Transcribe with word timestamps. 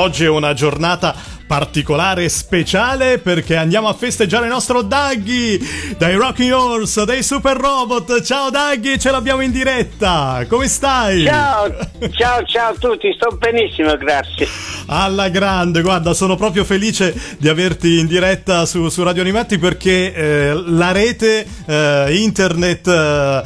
Oggi 0.00 0.24
è 0.24 0.28
una 0.30 0.54
giornata 0.54 1.14
particolare 1.46 2.24
e 2.24 2.30
speciale 2.30 3.18
perché 3.18 3.54
andiamo 3.54 3.86
a 3.86 3.92
festeggiare 3.92 4.46
il 4.46 4.50
nostro 4.50 4.80
Daggy 4.80 5.58
dai 5.98 6.14
Rocking 6.14 6.52
Horse, 6.52 7.04
dei 7.04 7.22
Super 7.22 7.58
Robot. 7.58 8.22
Ciao 8.22 8.48
Daggy, 8.48 8.98
ce 8.98 9.10
l'abbiamo 9.10 9.42
in 9.42 9.50
diretta. 9.52 10.46
Come 10.48 10.68
stai? 10.68 11.24
Ciao, 11.24 11.68
ciao, 12.12 12.42
ciao 12.46 12.70
a 12.70 12.74
tutti, 12.78 13.12
sto 13.12 13.36
benissimo, 13.36 13.94
grazie. 13.98 14.48
Alla 14.86 15.28
grande, 15.28 15.82
guarda, 15.82 16.14
sono 16.14 16.34
proprio 16.34 16.64
felice 16.64 17.14
di 17.36 17.50
averti 17.50 17.98
in 17.98 18.06
diretta 18.06 18.64
su, 18.64 18.88
su 18.88 19.02
Radio 19.02 19.20
Animati 19.20 19.58
perché 19.58 20.14
eh, 20.14 20.62
la 20.64 20.92
rete 20.92 21.46
eh, 21.66 22.16
internet 22.16 22.88
eh, 22.88 23.42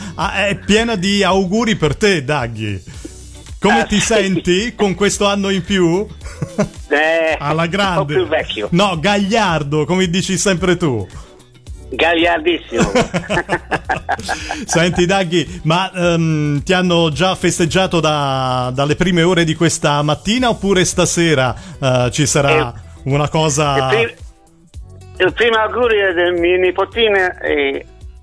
è 0.48 0.56
piena 0.64 0.94
di 0.94 1.24
auguri 1.24 1.74
per 1.74 1.96
te, 1.96 2.22
Daggy. 2.22 2.93
Come 3.64 3.80
ah, 3.80 3.84
ti 3.84 3.98
senti 3.98 4.74
con 4.74 4.94
questo 4.94 5.24
anno 5.24 5.48
in 5.48 5.64
più? 5.64 6.06
Eh, 6.90 7.36
Alla 7.38 7.66
grande. 7.66 7.98
Un 7.98 8.06
po' 8.06 8.12
più 8.12 8.26
vecchio. 8.26 8.68
No, 8.72 9.00
gagliardo, 9.00 9.86
come 9.86 10.10
dici 10.10 10.36
sempre 10.36 10.76
tu. 10.76 11.08
Gagliardissimo. 11.88 12.92
Senti 14.66 15.06
Daghi, 15.06 15.62
ma 15.64 15.90
um, 15.94 16.62
ti 16.62 16.74
hanno 16.74 17.10
già 17.10 17.34
festeggiato 17.34 18.00
da, 18.00 18.70
dalle 18.74 18.96
prime 18.96 19.22
ore 19.22 19.44
di 19.44 19.54
questa 19.54 20.02
mattina 20.02 20.50
oppure 20.50 20.84
stasera 20.84 21.54
uh, 21.78 22.10
ci 22.10 22.26
sarà 22.26 22.70
eh, 22.70 22.80
una 23.04 23.30
cosa... 23.30 23.76
Il, 23.76 23.96
prim- 23.96 24.14
il, 25.26 25.32
primo 25.32 25.56
augurio 25.56 26.12
del 26.12 26.34
mio 26.34 26.58
nipotino 26.58 27.16
è 27.40 27.82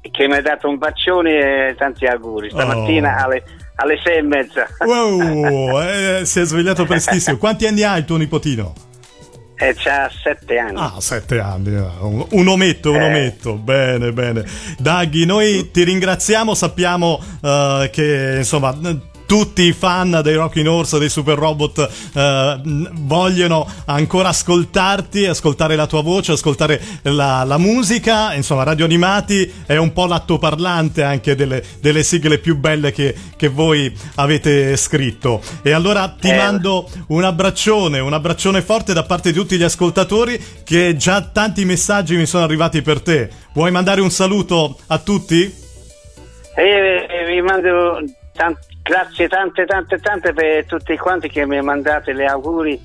che 0.09 0.27
mi 0.27 0.35
ha 0.35 0.41
dato 0.41 0.67
un 0.67 0.77
bacione 0.77 1.69
e 1.69 1.75
tanti 1.75 2.05
auguri. 2.05 2.49
Stamattina 2.49 3.15
oh. 3.19 3.23
alle 3.25 3.43
alle 3.81 3.99
sei 4.03 4.17
e 4.17 4.21
mezza. 4.21 4.67
Wow, 4.79 5.81
eh, 5.81 6.21
si 6.25 6.39
è 6.39 6.45
svegliato 6.45 6.85
prestissimo. 6.85 7.37
Quanti 7.37 7.65
anni 7.65 7.83
ha 7.83 7.97
il 7.97 8.05
tuo 8.05 8.17
nipotino? 8.17 8.73
Eh, 9.55 9.76
c'ha 9.76 10.09
sette 10.23 10.57
anni. 10.57 10.77
Ah, 10.77 10.95
sette 10.99 11.39
anni. 11.39 11.76
Un, 11.76 12.26
un 12.29 12.48
ometto, 12.48 12.91
un 12.91 13.01
eh. 13.01 13.05
ometto. 13.05 13.55
Bene, 13.55 14.11
bene. 14.11 14.43
Daghi, 14.77 15.26
noi 15.26 15.70
ti 15.71 15.84
ringraziamo. 15.84 16.55
Sappiamo 16.55 17.20
uh, 17.41 17.89
che 17.91 18.35
insomma 18.37 18.76
tutti 19.32 19.62
i 19.62 19.71
fan 19.71 20.20
dei 20.21 20.35
Rocking 20.35 20.68
Horse, 20.68 20.99
dei 20.99 21.07
Super 21.07 21.37
Robot 21.37 21.90
eh, 22.13 22.62
vogliono 22.63 23.65
ancora 23.85 24.27
ascoltarti, 24.27 25.26
ascoltare 25.26 25.77
la 25.77 25.88
tua 25.88 26.01
voce, 26.01 26.34
ascoltare 26.34 26.82
la, 27.04 27.46
la, 27.46 27.57
musica. 27.57 28.34
Insomma, 28.34 28.63
Radio 28.63 28.84
Animati 28.84 29.49
è 29.65 29.77
un 29.77 29.93
po' 29.93 30.05
l'attoparlante 30.05 31.04
anche 31.04 31.35
delle, 31.35 31.63
delle 31.79 32.04
sigle 32.04 32.40
più 32.40 32.57
belle 32.57 32.91
che, 32.91 33.15
che, 33.38 33.48
voi 33.48 33.98
avete 34.15 34.76
scritto. 34.76 35.41
E 35.62 35.71
allora 35.71 36.10
ti 36.10 36.27
eh. 36.27 36.35
mando 36.35 36.90
un 37.07 37.23
abbraccione, 37.23 37.99
un 37.99 38.12
abbraccione 38.12 38.62
forte 38.62 38.91
da 38.91 39.04
parte 39.04 39.32
di 39.32 39.40
tutti 39.40 39.55
gli 39.55 39.63
ascoltatori 39.63 40.43
che 40.66 40.98
già 40.98 41.21
tanti 41.21 41.63
messaggi 41.63 42.18
mi 42.18 42.26
sono 42.26 42.43
arrivati 42.43 42.82
per 42.82 42.99
te. 42.99 43.29
Vuoi 43.54 43.71
mandare 43.71 44.01
un 44.01 44.12
saluto 44.12 44.77
a 44.88 44.98
tutti? 44.98 45.60
Eh, 46.54 47.26
vi 47.29 47.41
mando 47.41 48.20
tanti 48.41 48.70
Grazie 48.81 49.27
tante 49.27 49.65
tante 49.65 49.99
tante 49.99 50.34
per 50.34 50.65
tutti 50.65 50.97
quanti 50.97 51.29
che 51.29 51.45
mi 51.45 51.61
mandate 51.61 52.15
gli 52.15 52.23
auguri 52.23 52.81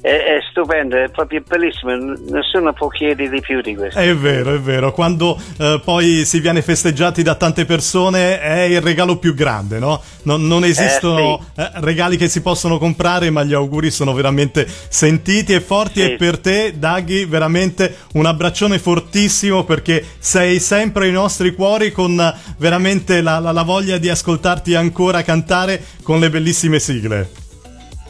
è, 0.00 0.08
è, 0.08 0.38
stupendo, 0.50 0.96
è 0.96 1.08
proprio 1.10 1.42
bellissimo, 1.46 1.92
nessuno 2.30 2.72
può 2.72 2.88
chiedere 2.88 3.28
di 3.28 3.40
più 3.40 3.60
di 3.60 3.74
questo. 3.74 3.98
È 3.98 4.14
vero, 4.14 4.54
è 4.54 4.60
vero, 4.60 4.92
quando 4.92 5.38
eh, 5.58 5.80
poi 5.84 6.24
si 6.24 6.40
viene 6.40 6.62
festeggiati 6.62 7.22
da 7.22 7.34
tante 7.34 7.64
persone 7.64 8.40
è 8.40 8.60
il 8.62 8.80
regalo 8.80 9.16
più 9.16 9.34
grande, 9.34 9.78
no? 9.78 10.00
Non, 10.22 10.46
non 10.46 10.64
esistono 10.64 11.38
eh, 11.38 11.44
sì. 11.54 11.60
eh, 11.60 11.70
regali 11.80 12.16
che 12.16 12.28
si 12.28 12.42
possono 12.42 12.78
comprare, 12.78 13.30
ma 13.30 13.42
gli 13.42 13.54
auguri 13.54 13.90
sono 13.90 14.12
veramente 14.12 14.66
sentiti 14.66 15.52
e 15.52 15.60
forti 15.60 16.00
sì. 16.00 16.12
e 16.12 16.16
per 16.16 16.38
te, 16.38 16.74
Daghi, 16.78 17.24
veramente 17.24 17.96
un 18.14 18.26
abbraccione 18.26 18.78
fortissimo 18.78 19.64
perché 19.64 20.04
sei 20.18 20.60
sempre 20.60 21.06
ai 21.06 21.12
nostri 21.12 21.54
cuori 21.54 21.90
con 21.90 22.34
veramente 22.58 23.20
la, 23.20 23.38
la, 23.40 23.50
la 23.52 23.62
voglia 23.62 23.98
di 23.98 24.08
ascoltarti 24.08 24.74
ancora 24.74 25.22
cantare 25.22 25.82
con 26.02 26.20
le 26.20 26.30
bellissime 26.30 26.78
sigle. 26.78 27.46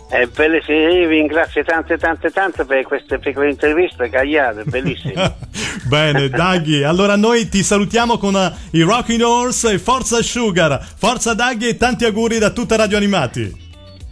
È 0.08 0.24
bellissimo, 0.24 0.78
io 0.78 1.06
vi 1.06 1.16
ringrazio 1.16 1.62
tante 1.64 1.98
tante 1.98 2.30
tante 2.30 2.64
per 2.64 2.82
queste 2.84 3.18
piccole 3.18 3.50
interviste, 3.50 4.08
Gagliardo, 4.08 4.62
bellissimo. 4.64 5.36
Bene, 5.84 6.30
Daghi, 6.30 6.82
allora 6.82 7.14
noi 7.16 7.48
ti 7.50 7.62
salutiamo 7.62 8.16
con 8.16 8.34
uh, 8.34 8.76
i 8.76 8.80
Rocking 8.80 9.20
Horse 9.20 9.72
e 9.72 9.78
Forza 9.78 10.22
Sugar. 10.22 10.82
Forza 10.96 11.34
Daghi 11.34 11.68
e 11.68 11.76
tanti 11.76 12.06
auguri 12.06 12.38
da 12.38 12.50
tutta 12.50 12.76
Radio 12.76 12.96
Animati. 12.96 13.66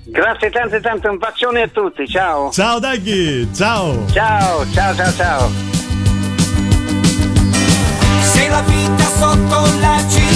Grazie 0.05 0.51
tante 0.51 0.81
tante, 0.81 1.09
un 1.09 1.17
bacione 1.17 1.62
a 1.62 1.69
tutti, 1.69 2.07
ciao. 2.07 2.51
Ciao 2.51 2.78
Daghi, 2.78 3.49
ciao. 3.55 4.05
Ciao, 4.13 4.71
ciao, 4.73 4.95
ciao, 4.95 5.13
ciao. 5.13 5.51
Se 8.21 8.49
la 8.49 8.61
vita 8.61 9.05
sotto 9.05 9.81
la 9.81 9.97
cintura 10.09 10.36